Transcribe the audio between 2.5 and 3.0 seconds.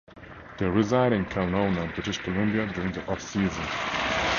during